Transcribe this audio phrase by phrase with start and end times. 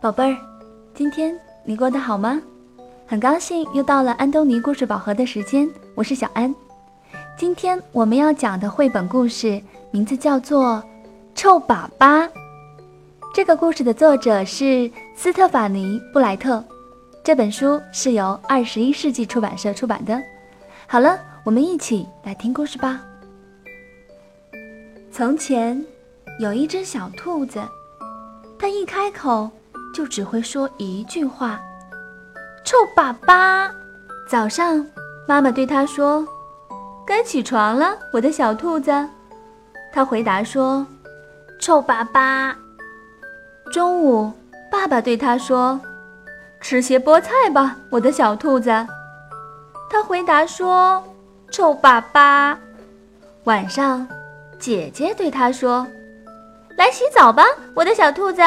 [0.00, 0.38] 宝贝儿，
[0.94, 2.40] 今天你过得好吗？
[3.04, 6.54] 很高兴又到了安东尼故事宝盒的时间，我是小安。
[7.36, 10.74] 今天我们要讲的绘本故事名字叫做
[11.34, 12.22] 《臭粑粑》。
[13.34, 16.62] 这个故事的作者是斯特法尼·布莱特，
[17.24, 20.22] 这本书是由二十一世纪出版社出版的。
[20.86, 23.02] 好了，我们一起来听故事吧。
[25.10, 25.84] 从前
[26.38, 27.60] 有一只小兔子，
[28.60, 29.50] 它一开口。
[29.98, 31.60] 就只会说一句话
[32.62, 33.68] ：“臭粑粑。”
[34.30, 34.86] 早上，
[35.26, 36.24] 妈妈对他说
[37.04, 38.92] ：“该起床了，我的小兔子。”
[39.92, 40.86] 他回答说
[41.58, 42.54] ：“臭粑粑。”
[43.74, 44.32] 中午，
[44.70, 45.80] 爸爸对他说
[46.62, 48.70] ：“吃些菠菜吧，我的小兔子。”
[49.90, 51.02] 他回答说
[51.50, 52.56] ：“臭粑粑。”
[53.42, 54.06] 晚上，
[54.60, 55.84] 姐姐对他说
[56.78, 58.40] ：“来洗澡吧，我的小兔子。”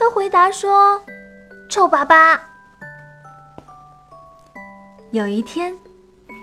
[0.00, 0.98] 他回答说
[1.68, 2.38] ：“臭粑粑。”
[5.12, 5.76] 有一天，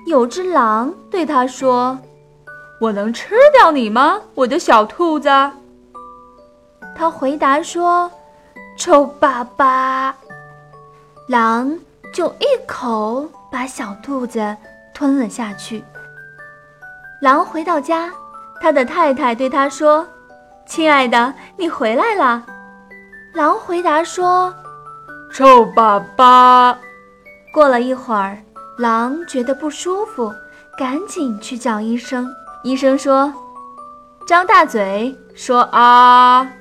[0.05, 1.97] 有只狼对他说
[2.79, 5.27] ：“我能吃掉你吗，我的小兔子？”
[6.95, 8.11] 他回答说
[8.77, 10.13] ：“臭粑粑。”
[11.27, 11.75] 狼
[12.13, 14.55] 就一口把小兔子
[14.93, 15.83] 吞了下去。
[17.23, 18.11] 狼回到家，
[18.61, 20.07] 他的太太对他说
[20.67, 22.45] ：“亲爱的，你回来了。”
[23.37, 24.51] 狼回答说
[25.31, 26.75] ：“臭粑粑。”
[27.53, 28.35] 过了一会儿，
[28.79, 30.33] 狼觉得不舒服，
[30.75, 32.27] 赶紧去叫医生。
[32.63, 33.31] 医生说
[34.25, 36.51] ：“张大嘴，说啊。”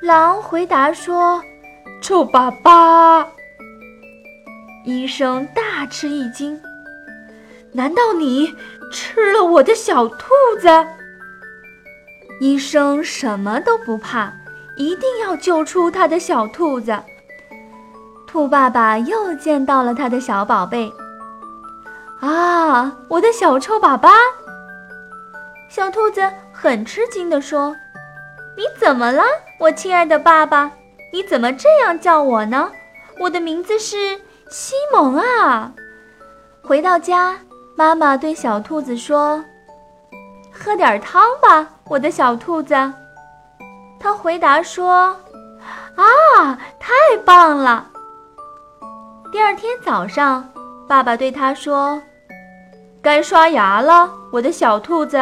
[0.00, 1.42] 狼回答说
[2.00, 3.26] ：“臭粑粑。”
[4.86, 6.58] 医生大吃一惊
[7.72, 8.54] ：“难道你
[8.90, 10.68] 吃了我的小兔子？”
[12.40, 14.32] 医生什么都不怕。
[14.76, 16.96] 一定要救出他的小兔子。
[18.26, 20.92] 兔爸爸又见到了他的小宝贝。
[22.20, 24.10] 啊，我的小臭粑粑！
[25.68, 26.22] 小兔子
[26.52, 27.74] 很吃惊地说
[28.56, 29.22] ：“你怎么了，
[29.58, 30.70] 我亲爱的爸爸？
[31.12, 32.70] 你怎么这样叫我呢？
[33.20, 35.72] 我的名字是西蒙啊！”
[36.62, 37.38] 回到家，
[37.76, 39.44] 妈妈对小兔子说
[40.52, 42.74] ：“喝点汤吧，我的小兔子。”
[44.06, 45.16] 他回答说
[45.96, 46.92] ：“啊，太
[47.24, 47.90] 棒了！”
[49.32, 50.48] 第二天早上，
[50.86, 52.00] 爸爸对他说
[53.02, 55.18] ：“该刷牙了，我的小兔子。”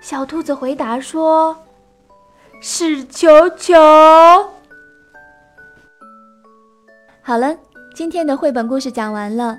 [0.00, 1.56] 小兔子回答说
[2.62, 3.74] ：“是球球。”
[7.20, 7.52] 好了，
[7.96, 9.58] 今天的绘本故事讲完了。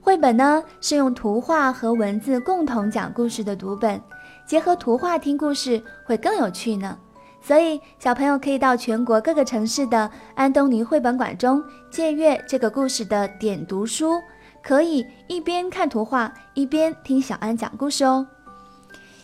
[0.00, 4.00] 绘本呢是用图画和文字共同讲故事的读本，
[4.46, 6.96] 结合图画听故事会更有趣呢。
[7.40, 14.20] 所以，小朋友可以到全国各个城市的安东尼绘本馆中借阅这个故事的点读书，
[14.62, 18.26] 可以一边看图画一边听小安讲故事哦。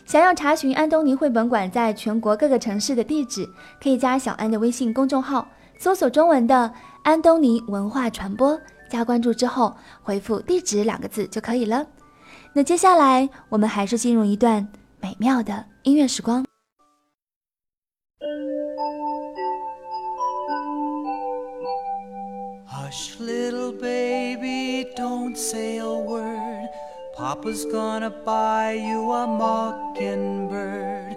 [0.06, 3.48] 想要查询安东尼绘本馆在全国各个城市的地址，
[3.82, 5.46] 可以加小安的微信公众号，
[5.78, 6.72] 搜索中文的
[7.04, 8.58] “安东尼文化传播”，
[8.88, 11.84] 加关注之后回复“地址”两个字就可以了。
[12.52, 14.66] 那接下来，我们还是进入一段
[15.00, 16.44] 美妙的音乐时光。
[22.94, 26.68] Hush, little baby, don't say a word.
[27.16, 31.16] Papa's gonna buy you a mockingbird.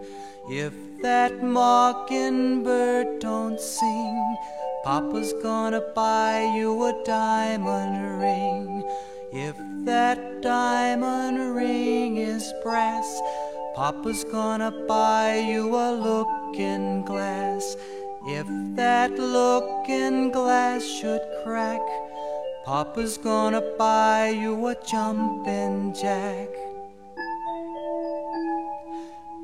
[0.49, 0.73] If
[1.03, 4.37] that mockingbird don't sing,
[4.85, 8.83] Papa's gonna buy you a diamond ring.
[9.31, 9.55] If
[9.85, 13.21] that diamond ring is brass,
[13.75, 17.77] Papa's gonna buy you a looking glass.
[18.29, 18.45] If
[18.75, 21.79] that looking glass should crack,
[22.65, 26.49] Papa's gonna buy you a jumping jack.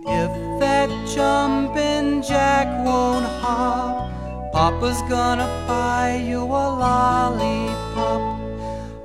[0.06, 4.12] If that jumping jack won't hop,
[4.52, 8.38] Papa's gonna buy you a lollipop.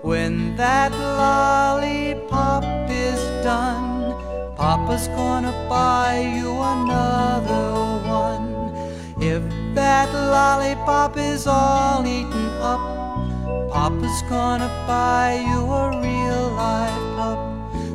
[0.02, 4.12] When that lollipop is done,
[4.56, 7.69] Papa's gonna buy you another
[8.08, 8.48] one.
[9.20, 9.44] If
[9.78, 12.82] that lollipop is all eaten up,
[13.70, 17.38] Papa's gonna buy you a real live pup.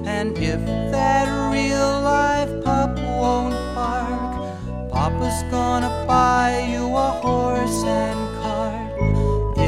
[0.06, 0.62] And if
[0.96, 4.32] that real live pup won't bark,
[4.94, 8.94] Papa's gonna buy you a horse and cart.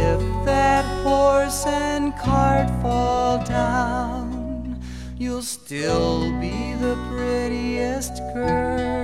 [0.08, 4.80] If that horse and cart fall down,
[5.18, 8.95] you'll still be the prettiest girl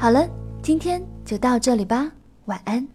[0.00, 0.26] 好了，
[0.62, 2.10] 今天就到这里吧，
[2.46, 2.88] 晚安。